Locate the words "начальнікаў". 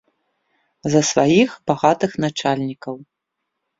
2.25-2.95